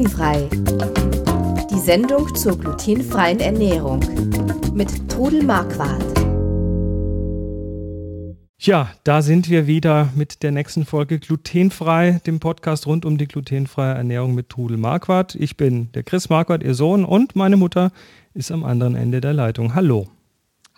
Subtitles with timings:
[0.00, 0.48] Glutenfrei.
[1.70, 4.00] Die Sendung zur glutenfreien Ernährung
[4.72, 6.02] mit Trudel Marquardt.
[8.58, 13.28] Ja, da sind wir wieder mit der nächsten Folge Glutenfrei, dem Podcast rund um die
[13.28, 15.34] glutenfreie Ernährung mit Trudel Marquardt.
[15.34, 17.92] Ich bin der Chris Marquardt, ihr Sohn, und meine Mutter
[18.32, 19.74] ist am anderen Ende der Leitung.
[19.74, 20.08] Hallo.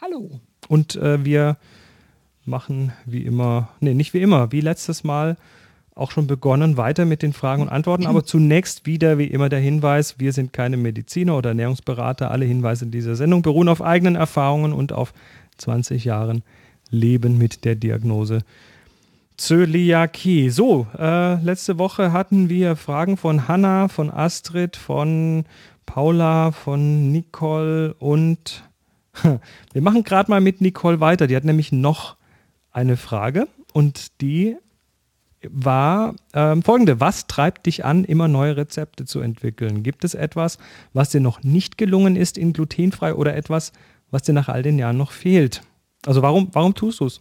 [0.00, 0.40] Hallo.
[0.66, 1.58] Und äh, wir
[2.44, 5.36] machen wie immer, nee, nicht wie immer, wie letztes Mal
[5.94, 8.06] auch schon begonnen, weiter mit den Fragen und Antworten.
[8.06, 12.30] Aber zunächst wieder wie immer der Hinweis, wir sind keine Mediziner oder Ernährungsberater.
[12.30, 15.12] Alle Hinweise in dieser Sendung beruhen auf eigenen Erfahrungen und auf
[15.58, 16.42] 20 Jahren
[16.90, 18.40] Leben mit der Diagnose
[19.36, 20.50] Zöliakie.
[20.50, 25.44] So, äh, letzte Woche hatten wir Fragen von Hanna, von Astrid, von
[25.84, 28.64] Paula, von Nicole und
[29.72, 31.26] wir machen gerade mal mit Nicole weiter.
[31.26, 32.16] Die hat nämlich noch
[32.70, 34.56] eine Frage und die
[35.50, 37.00] war ähm, folgende.
[37.00, 39.82] Was treibt dich an, immer neue Rezepte zu entwickeln?
[39.82, 40.58] Gibt es etwas,
[40.92, 43.72] was dir noch nicht gelungen ist in glutenfrei oder etwas,
[44.10, 45.62] was dir nach all den Jahren noch fehlt?
[46.06, 47.20] Also warum, warum tust du es?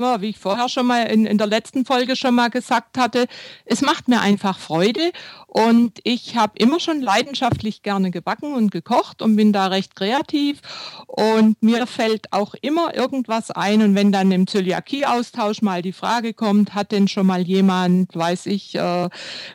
[0.00, 3.26] Ja, wie ich vorher schon mal in, in der letzten Folge schon mal gesagt hatte,
[3.64, 5.10] es macht mir einfach Freude
[5.48, 10.60] und ich habe immer schon leidenschaftlich gerne gebacken und gekocht und bin da recht kreativ
[11.06, 16.32] und mir fällt auch immer irgendwas ein und wenn dann im Zöliakie-Austausch mal die Frage
[16.32, 19.08] kommt, hat denn schon mal jemand, weiß ich, äh,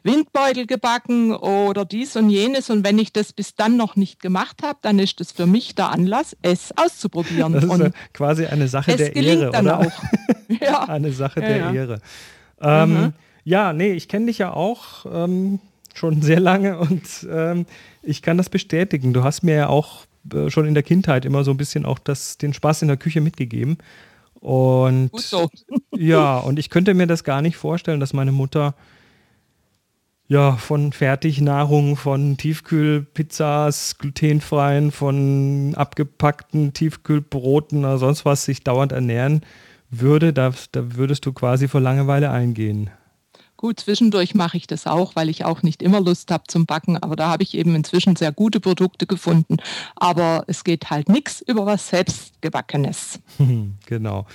[0.04, 4.62] Windbeutel gebacken oder dies und jenes und wenn ich das bis dann noch nicht gemacht
[4.62, 7.54] habe, dann ist das für mich der Anlass, es auszuprobieren.
[7.54, 9.80] Das ist und quasi eine Sache der Ehre, dann oder?
[9.80, 9.92] Auch.
[10.62, 10.84] ja.
[10.84, 11.74] Eine Sache ja, der ja.
[11.74, 12.00] Ehre.
[12.62, 13.14] Ähm, mhm.
[13.44, 15.60] Ja, nee, ich kenne dich ja auch ähm,
[15.94, 17.66] schon sehr lange und ähm,
[18.02, 19.14] ich kann das bestätigen.
[19.14, 22.00] Du hast mir ja auch äh, schon in der Kindheit immer so ein bisschen auch
[22.00, 23.78] das, den Spaß in der Küche mitgegeben.
[24.40, 25.50] Und so.
[25.92, 28.76] ja, und ich könnte mir das gar nicht vorstellen, dass meine Mutter
[30.28, 39.42] ja, von Fertignahrung, von Tiefkühlpizzas, glutenfreien, von abgepackten Tiefkühlbroten oder sonst was sich dauernd ernähren
[40.00, 42.90] würde, da, da würdest du quasi vor Langeweile eingehen.
[43.64, 46.98] Gut, zwischendurch mache ich das auch, weil ich auch nicht immer Lust habe zum Backen,
[46.98, 49.56] aber da habe ich eben inzwischen sehr gute Produkte gefunden.
[49.96, 53.22] Aber es geht halt nichts über was Selbstgebackenes.
[53.86, 54.26] genau.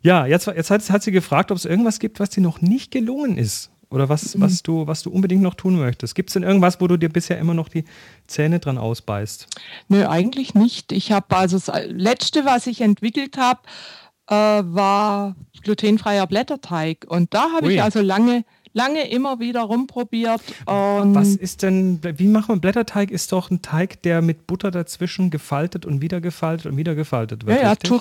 [0.00, 2.90] Ja, jetzt, jetzt hat, hat sie gefragt, ob es irgendwas gibt, was dir noch nicht
[2.90, 3.70] gelungen ist.
[3.90, 4.40] Oder was, mhm.
[4.40, 6.14] was, du, was du unbedingt noch tun möchtest.
[6.14, 7.84] Gibt es denn irgendwas, wo du dir bisher immer noch die
[8.28, 9.46] Zähne dran ausbeißt?
[9.88, 10.92] Nö, eigentlich nicht.
[10.92, 13.60] Ich habe also das Letzte, was ich entwickelt habe,
[14.30, 17.04] äh, war glutenfreier Blätterteig.
[17.08, 20.40] Und da habe ich also lange, lange immer wieder rumprobiert.
[20.64, 23.10] Was ist denn, wie macht man Blätterteig?
[23.10, 27.44] Ist doch ein Teig, der mit Butter dazwischen gefaltet und wieder gefaltet und wieder gefaltet
[27.44, 27.60] wird.
[27.60, 28.00] Ja, ja,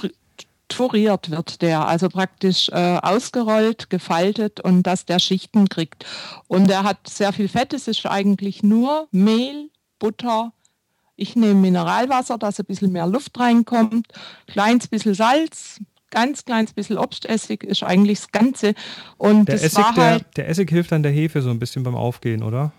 [0.70, 6.06] turiert wird der, also praktisch äh, ausgerollt, gefaltet und dass der Schichten kriegt.
[6.48, 10.54] Und er hat sehr viel Fett, es ist eigentlich nur Mehl, Butter,
[11.20, 14.08] ich nehme Mineralwasser, dass ein bisschen mehr Luft reinkommt,
[14.48, 15.80] kleines bisschen Salz,
[16.10, 18.74] ganz kleines bisschen Obstessig ist eigentlich das Ganze.
[19.18, 21.60] Und der, das Essig, war halt, der, der Essig hilft an der Hefe so ein
[21.60, 22.72] bisschen beim Aufgehen, oder?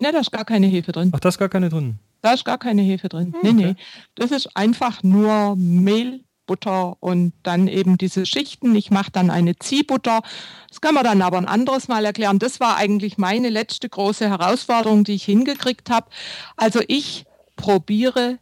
[0.00, 1.10] Ne, da ist gar keine Hefe drin.
[1.14, 1.98] Ach, da ist gar keine drin.
[2.20, 3.34] Da ist gar keine Hefe drin.
[3.34, 3.72] Hm, nee, okay.
[3.72, 3.82] nee.
[4.14, 8.74] Das ist einfach nur Mehl, Butter und dann eben diese Schichten.
[8.74, 10.22] Ich mache dann eine Ziehbutter.
[10.68, 12.38] Das kann man dann aber ein anderes Mal erklären.
[12.38, 16.08] Das war eigentlich meine letzte große Herausforderung, die ich hingekriegt habe.
[16.56, 17.24] Also ich
[17.56, 18.38] probiere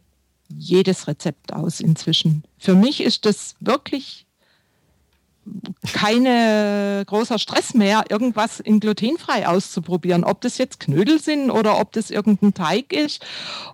[0.49, 2.43] jedes Rezept aus inzwischen.
[2.57, 4.25] Für mich ist das wirklich
[5.93, 11.91] keine großer Stress mehr, irgendwas in glutenfrei auszuprobieren, ob das jetzt Knödel sind oder ob
[11.91, 13.25] das irgendein Teig ist.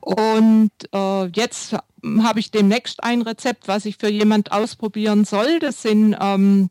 [0.01, 1.75] Und äh, jetzt
[2.23, 5.59] habe ich demnächst ein Rezept, was ich für jemand ausprobieren soll.
[5.59, 6.69] Das sind ähm,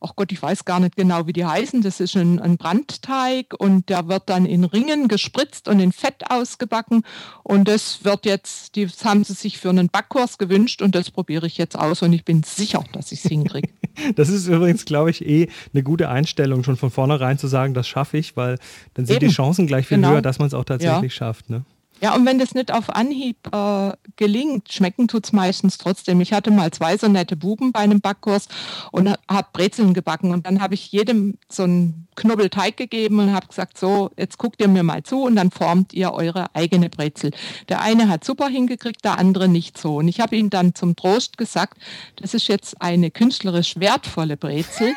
[0.00, 1.82] ach Gott, ich weiß gar nicht genau, wie die heißen.
[1.82, 6.30] Das ist ein, ein, Brandteig und der wird dann in Ringen gespritzt und in Fett
[6.30, 7.02] ausgebacken.
[7.42, 11.10] Und das wird jetzt, die das haben sie sich für einen Backkurs gewünscht und das
[11.10, 13.68] probiere ich jetzt aus und ich bin sicher, dass ich es hinkriege.
[14.16, 17.86] das ist übrigens, glaube ich, eh eine gute Einstellung, schon von vornherein zu sagen, das
[17.88, 18.58] schaffe ich, weil
[18.94, 19.28] dann sind Eben.
[19.28, 20.10] die Chancen gleich viel Genau.
[20.10, 21.18] höher, dass man es auch tatsächlich Ja.
[21.18, 21.50] schafft.
[21.50, 21.64] Ne?
[22.00, 26.20] Ja, und wenn das nicht auf Anhieb äh, gelingt, schmecken tut's meistens trotzdem.
[26.22, 28.48] Ich hatte mal zwei so nette Buben bei einem Backkurs
[28.90, 30.32] und habe Brezeln gebacken.
[30.32, 34.38] Und dann habe ich jedem so einen Knubbel Teig gegeben und habe gesagt, so, jetzt
[34.38, 37.32] guckt ihr mir mal zu und dann formt ihr eure eigene Brezel.
[37.68, 39.96] Der eine hat super hingekriegt, der andere nicht so.
[39.96, 41.78] Und ich habe ihm dann zum Trost gesagt,
[42.16, 44.94] das ist jetzt eine künstlerisch wertvolle Brezel,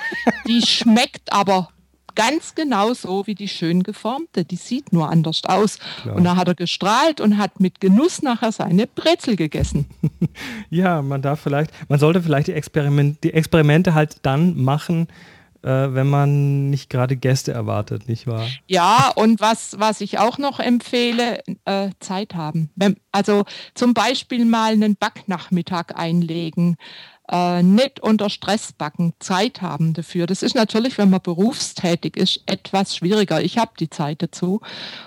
[0.48, 1.70] die schmeckt aber
[2.16, 4.46] ganz genau so wie die schön geformte.
[4.46, 5.80] Die sieht nur anders aus.
[6.02, 6.16] Klar.
[6.16, 9.86] Und da hat er gestrahlt und hat mit Genuss nachher seine Brezel gegessen.
[10.70, 15.08] Ja, man darf vielleicht, man sollte vielleicht die, Experiment, die Experimente halt dann machen,
[15.62, 18.46] äh, wenn man nicht gerade Gäste erwartet, nicht wahr?
[18.68, 22.70] Ja, und was, was ich auch noch empfehle, äh, Zeit haben.
[23.12, 26.76] Also zum Beispiel mal einen Backnachmittag einlegen
[27.32, 30.28] äh, nicht unter Stress backen, Zeit haben dafür.
[30.28, 33.42] Das ist natürlich, wenn man berufstätig ist, etwas schwieriger.
[33.42, 34.62] Ich habe die Zeit dazu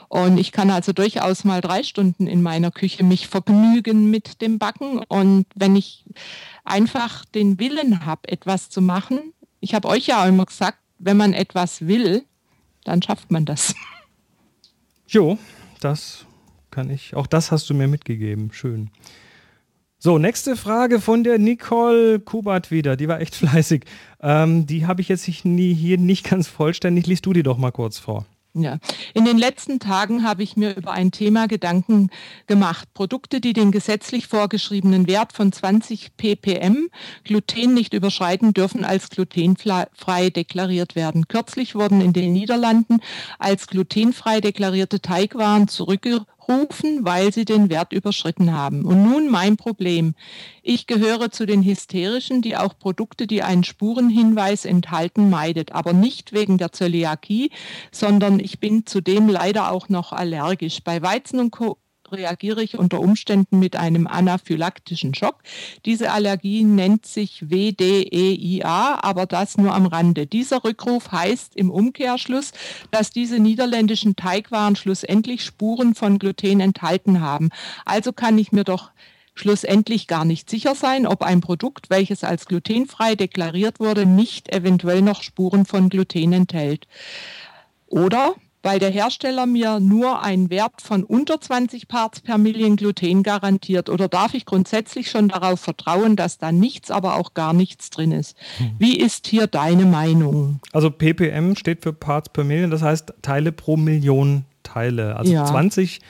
[0.09, 4.59] und ich kann also durchaus mal drei Stunden in meiner Küche mich vergnügen mit dem
[4.59, 4.99] Backen.
[5.09, 6.05] Und wenn ich
[6.65, 11.35] einfach den Willen habe, etwas zu machen, ich habe euch ja immer gesagt, wenn man
[11.35, 12.25] etwas will,
[12.85, 13.75] dann schafft man das.
[15.09, 15.39] Jo,
[15.81, 16.25] das
[16.71, 17.15] kann ich.
[17.15, 18.53] Auch das hast du mir mitgegeben.
[18.53, 18.91] Schön.
[20.07, 22.95] So, nächste Frage von der Nicole Kubat wieder.
[22.95, 23.87] Die war echt fleißig.
[24.23, 27.09] Ähm, die habe ich jetzt nie, hier nicht ganz vollständig.
[27.09, 28.25] Liest du die doch mal kurz vor.
[28.55, 28.79] Ja,
[29.15, 32.11] in den letzten Tagen habe ich mir über ein Thema Gedanken
[32.47, 32.87] gemacht.
[32.95, 36.89] Produkte, die den gesetzlich vorgeschriebenen Wert von 20 ppm
[37.25, 41.27] Gluten nicht überschreiten, dürfen als glutenfrei deklariert werden.
[41.27, 43.01] Kürzlich wurden in den Niederlanden
[43.41, 48.85] als glutenfrei deklarierte Teigwaren zurückgerufen rufen, weil sie den Wert überschritten haben.
[48.85, 50.15] Und nun mein Problem.
[50.63, 55.73] Ich gehöre zu den Hysterischen, die auch Produkte, die einen Spurenhinweis enthalten, meidet.
[55.73, 57.51] Aber nicht wegen der Zöliakie,
[57.93, 60.83] sondern ich bin zudem leider auch noch allergisch.
[60.83, 61.79] Bei Weizen und Co
[62.13, 65.43] reagiere ich unter Umständen mit einem anaphylaktischen Schock.
[65.85, 70.27] Diese Allergie nennt sich WDEIA, aber das nur am Rande.
[70.27, 72.53] Dieser Rückruf heißt im Umkehrschluss,
[72.91, 77.51] dass diese niederländischen Teigwaren schlussendlich Spuren von Gluten enthalten haben.
[77.85, 78.91] Also kann ich mir doch
[79.35, 85.03] schlussendlich gar nicht sicher sein, ob ein Produkt, welches als glutenfrei deklariert wurde, nicht eventuell
[85.03, 86.87] noch Spuren von Gluten enthält.
[87.87, 88.35] Oder
[88.67, 93.89] weil der Hersteller mir nur einen Wert von unter 20 Parts per Million Gluten garantiert?
[93.89, 98.13] Oder darf ich grundsätzlich schon darauf vertrauen, dass da nichts, aber auch gar nichts drin
[98.13, 98.37] ist?
[98.59, 98.73] Hm.
[98.79, 100.61] Wie ist hier deine Meinung?
[100.73, 105.17] Also ppm steht für Parts per Million, das heißt Teile pro Million Teile.
[105.17, 105.45] Also ja.
[105.45, 106.01] 20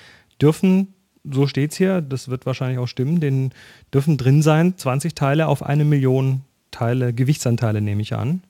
[0.40, 0.94] dürfen
[1.30, 3.50] so steht es hier, das wird wahrscheinlich auch stimmen, den
[3.92, 8.42] dürfen drin sein, 20 Teile auf eine Million Teile, Gewichtsanteile nehme ich an.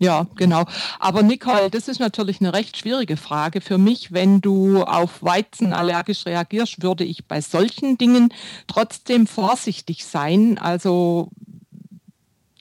[0.00, 0.64] Ja, genau.
[1.00, 4.12] Aber Nicole, das ist natürlich eine recht schwierige Frage für mich.
[4.12, 8.32] Wenn du auf Weizen allergisch reagierst, würde ich bei solchen Dingen
[8.68, 10.56] trotzdem vorsichtig sein.
[10.56, 11.30] Also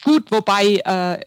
[0.03, 1.19] gut, wobei äh,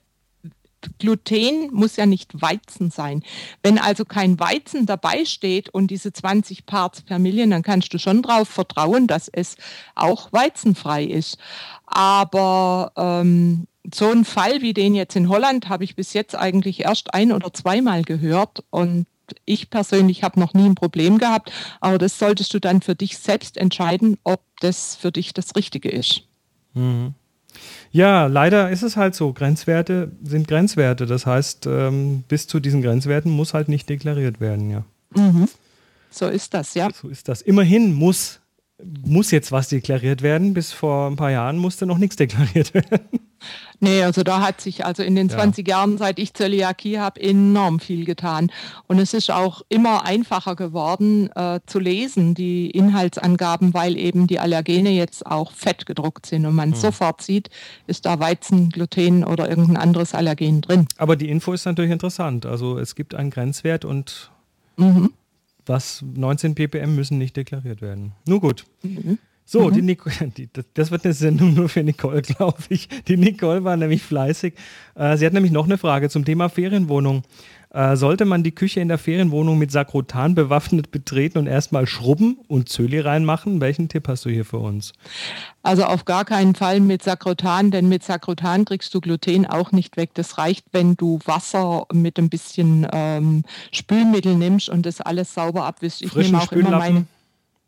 [0.98, 3.22] Gluten muss ja nicht Weizen sein.
[3.62, 7.98] Wenn also kein Weizen dabei steht und diese 20 Parts per Million, dann kannst du
[7.98, 9.56] schon darauf vertrauen, dass es
[9.94, 11.38] auch weizenfrei ist.
[11.86, 16.80] Aber ähm, so einen Fall wie den jetzt in Holland habe ich bis jetzt eigentlich
[16.80, 19.06] erst ein oder zweimal gehört und
[19.44, 23.18] ich persönlich habe noch nie ein Problem gehabt, aber das solltest du dann für dich
[23.18, 26.22] selbst entscheiden, ob das für dich das Richtige ist.
[26.74, 27.14] Mhm.
[27.90, 29.32] Ja, leider ist es halt so.
[29.32, 31.06] Grenzwerte sind Grenzwerte.
[31.06, 34.84] Das heißt, ähm, bis zu diesen Grenzwerten muss halt nicht deklariert werden, ja.
[35.14, 35.48] Mhm.
[36.10, 36.88] So ist das, ja.
[36.92, 37.42] So ist das.
[37.42, 38.40] Immerhin muss,
[39.04, 40.54] muss jetzt was deklariert werden.
[40.54, 43.19] Bis vor ein paar Jahren musste noch nichts deklariert werden.
[43.82, 45.78] Nee, also da hat sich also in den 20 ja.
[45.78, 48.52] Jahren, seit ich Zöliakie habe, enorm viel getan.
[48.86, 54.38] Und es ist auch immer einfacher geworden äh, zu lesen, die Inhaltsangaben, weil eben die
[54.38, 56.74] Allergene jetzt auch fett gedruckt sind und man mhm.
[56.74, 57.48] sofort sieht,
[57.86, 60.86] ist da Weizen, Gluten oder irgendein anderes Allergen drin.
[60.98, 62.44] Aber die Info ist natürlich interessant.
[62.44, 64.30] Also es gibt einen Grenzwert und
[64.76, 65.10] mhm.
[65.64, 68.12] was 19 ppm müssen nicht deklariert werden.
[68.26, 68.66] Nur gut.
[68.82, 69.18] Mhm.
[69.50, 69.72] So, mhm.
[69.74, 72.88] die Nicole, die, das wird eine Sendung nur für Nicole, glaube ich.
[73.08, 74.54] Die Nicole war nämlich fleißig.
[74.94, 77.24] Äh, sie hat nämlich noch eine Frage zum Thema Ferienwohnung.
[77.70, 82.38] Äh, sollte man die Küche in der Ferienwohnung mit Sakrotan bewaffnet betreten und erstmal schrubben
[82.46, 83.60] und Zöli reinmachen?
[83.60, 84.92] Welchen Tipp hast du hier für uns?
[85.64, 89.96] Also auf gar keinen Fall mit Sakrotan, denn mit Sakrotan kriegst du Gluten auch nicht
[89.96, 90.10] weg.
[90.14, 93.42] Das reicht, wenn du Wasser mit ein bisschen ähm,
[93.72, 96.02] Spülmittel nimmst und das alles sauber abwischst.
[96.02, 97.06] Ich nehme auch immer meine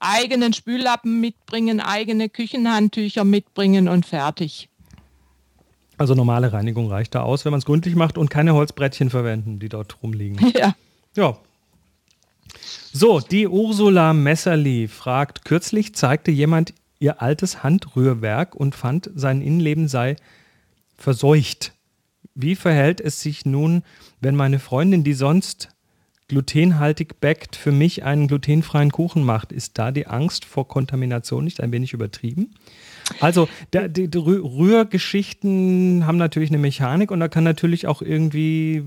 [0.03, 4.69] eigenen Spüllappen mitbringen, eigene Küchenhandtücher mitbringen und fertig.
[5.99, 9.59] Also normale Reinigung reicht da aus, wenn man es gründlich macht und keine Holzbrettchen verwenden,
[9.59, 10.53] die dort rumliegen.
[10.57, 10.75] Ja.
[11.15, 11.39] Ja.
[12.93, 19.89] So, die Ursula Messerli fragt, kürzlich zeigte jemand ihr altes Handrührwerk und fand, sein Innenleben
[19.89, 20.17] sei
[20.97, 21.73] verseucht.
[22.35, 23.83] Wie verhält es sich nun,
[24.21, 25.69] wenn meine Freundin, die sonst
[26.33, 31.61] glutenhaltig backt, für mich einen glutenfreien Kuchen macht, ist da die Angst vor Kontamination nicht
[31.61, 32.55] ein wenig übertrieben?
[33.21, 38.83] Also der, die, die Rührgeschichten haben natürlich eine Mechanik und da kann natürlich auch irgendwie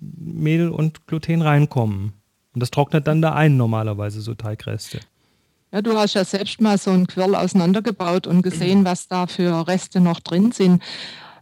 [0.00, 2.14] Mehl und Gluten reinkommen.
[2.52, 4.98] Und das trocknet dann da ein normalerweise, so Teigreste.
[5.70, 9.68] Ja, du hast ja selbst mal so einen Quirl auseinandergebaut und gesehen, was da für
[9.68, 10.82] Reste noch drin sind.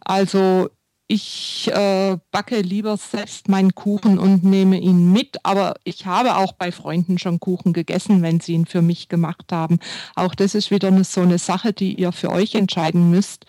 [0.01, 0.69] Also
[1.09, 6.53] ich äh, backe lieber selbst meinen Kuchen und nehme ihn mit, aber ich habe auch
[6.53, 9.79] bei Freunden schon Kuchen gegessen, wenn sie ihn für mich gemacht haben.
[10.17, 13.47] Auch das ist wieder eine, so eine Sache, die ihr für euch entscheiden müsst.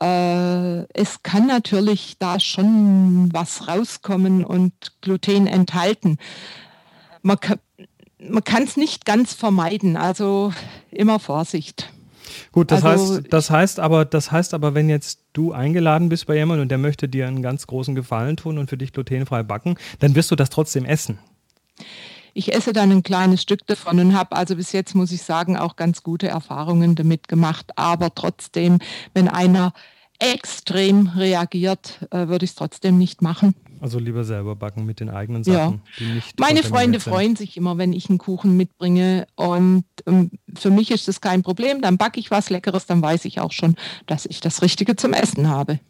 [0.00, 6.18] Äh, es kann natürlich da schon was rauskommen und Gluten enthalten.
[7.22, 10.52] Man kann es nicht ganz vermeiden, also
[10.92, 11.90] immer Vorsicht.
[12.52, 16.26] Gut, das, also, heißt, das heißt aber, das heißt aber, wenn jetzt du eingeladen bist
[16.26, 19.42] bei jemandem und der möchte dir einen ganz großen Gefallen tun und für dich glutenfrei
[19.42, 21.18] backen, dann wirst du das trotzdem essen.
[22.32, 25.56] Ich esse dann ein kleines Stück davon und habe also bis jetzt, muss ich sagen,
[25.56, 27.70] auch ganz gute Erfahrungen damit gemacht.
[27.76, 28.78] Aber trotzdem,
[29.14, 29.72] wenn einer
[30.18, 33.54] extrem reagiert, äh, würde ich es trotzdem nicht machen.
[33.84, 35.82] Also lieber selber backen mit den eigenen Sachen.
[35.98, 36.06] Ja.
[36.38, 37.12] Meine Freunde sind.
[37.12, 39.26] freuen sich immer, wenn ich einen Kuchen mitbringe.
[39.34, 41.82] Und ähm, für mich ist das kein Problem.
[41.82, 43.76] Dann backe ich was Leckeres, dann weiß ich auch schon,
[44.06, 45.80] dass ich das Richtige zum Essen habe.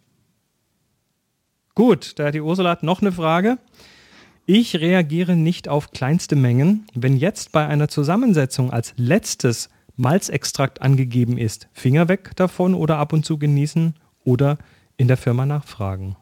[1.76, 3.58] Gut, da hat die Ursula hat noch eine Frage.
[4.44, 6.88] Ich reagiere nicht auf kleinste Mengen.
[6.94, 13.12] Wenn jetzt bei einer Zusammensetzung als letztes Malzextrakt angegeben ist, Finger weg davon oder ab
[13.12, 14.58] und zu genießen oder
[14.96, 16.16] in der Firma nachfragen.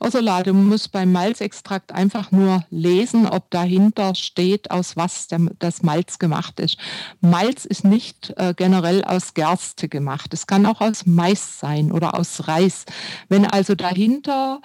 [0.00, 5.82] Ursula, du musst beim Malzextrakt einfach nur lesen, ob dahinter steht, aus was der, das
[5.82, 6.78] Malz gemacht ist.
[7.20, 10.34] Malz ist nicht äh, generell aus Gerste gemacht.
[10.34, 12.84] Es kann auch aus Mais sein oder aus Reis.
[13.28, 14.60] Wenn also dahinter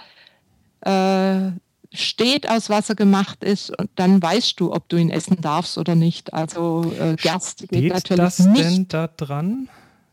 [0.82, 1.52] äh,
[1.94, 5.96] steht, aus was er gemacht ist, dann weißt du, ob du ihn essen darfst oder
[5.96, 6.34] nicht.
[6.34, 8.64] Also äh, Gerste geht natürlich das nicht.
[8.64, 9.70] denn da dran?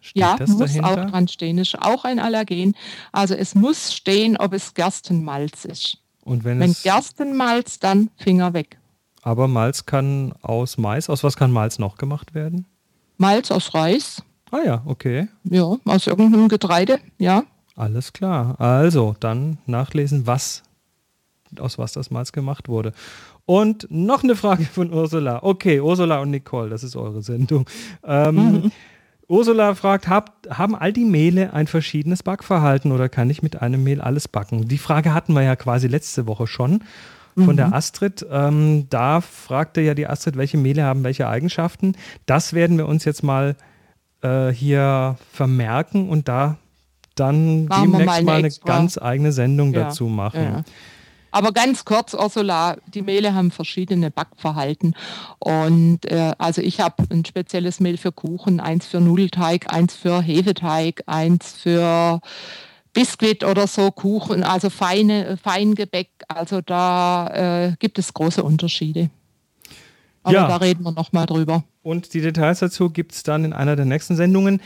[0.06, 0.88] Steht ja, muss dahinter?
[0.88, 1.58] auch dran stehen.
[1.58, 2.74] Ist auch ein Allergen.
[3.10, 5.98] Also es muss stehen, ob es Gerstenmalz ist.
[6.24, 8.78] Und wenn, wenn es Gerstenmalz, dann Finger weg.
[9.22, 11.10] Aber Malz kann aus Mais.
[11.10, 12.66] Aus was kann Malz noch gemacht werden?
[13.18, 14.22] Malz aus Reis.
[14.52, 15.26] Ah ja, okay.
[15.42, 17.42] Ja, aus irgendeinem Getreide, ja.
[17.74, 18.60] Alles klar.
[18.60, 20.62] Also dann nachlesen, was
[21.58, 22.92] aus was das Malz gemacht wurde.
[23.44, 25.40] Und noch eine Frage von Ursula.
[25.42, 27.66] Okay, Ursula und Nicole, das ist eure Sendung.
[28.04, 28.72] Ähm, mhm.
[29.28, 33.82] Ursula fragt, hab, haben all die Mehle ein verschiedenes Backverhalten oder kann ich mit einem
[33.82, 34.68] Mehl alles backen?
[34.68, 36.84] Die Frage hatten wir ja quasi letzte Woche schon
[37.34, 37.56] von mhm.
[37.56, 38.24] der Astrid.
[38.30, 41.94] Ähm, da fragte ja die Astrid, welche Mehle haben welche Eigenschaften.
[42.24, 43.56] Das werden wir uns jetzt mal
[44.22, 46.56] äh, hier vermerken und da
[47.14, 49.84] dann Machen demnächst mal eine, mal eine ganz eigene Sendung ja.
[49.84, 50.42] dazu machen.
[50.42, 50.64] Ja.
[51.30, 54.94] Aber ganz kurz, Ursula, die Mehle haben verschiedene Backverhalten.
[55.38, 60.22] Und äh, also ich habe ein spezielles Mehl für Kuchen, eins für Nudelteig, eins für
[60.22, 62.20] Hefeteig, eins für
[62.92, 66.08] Biskuit oder so, Kuchen, also feine, Feingebäck.
[66.28, 69.10] Also da äh, gibt es große Unterschiede.
[70.22, 70.48] Aber ja.
[70.48, 71.62] da reden wir nochmal drüber.
[71.82, 74.60] Und die Details dazu gibt es dann in einer der nächsten Sendungen.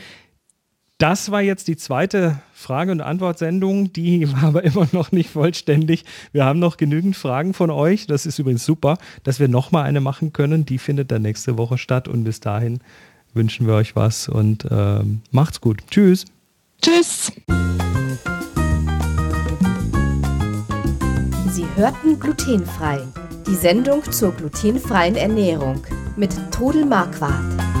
[1.01, 3.91] Das war jetzt die zweite Frage- und Antwortsendung.
[3.91, 6.05] Die war aber immer noch nicht vollständig.
[6.31, 8.05] Wir haben noch genügend Fragen von euch.
[8.05, 10.63] Das ist übrigens super, dass wir nochmal eine machen können.
[10.63, 12.07] Die findet dann nächste Woche statt.
[12.07, 12.81] Und bis dahin
[13.33, 15.79] wünschen wir euch was und ähm, macht's gut.
[15.89, 16.25] Tschüss.
[16.83, 17.31] Tschüss.
[21.49, 22.99] Sie hörten glutenfrei.
[23.47, 25.81] Die Sendung zur glutenfreien Ernährung
[26.15, 27.80] mit Todel Marquardt.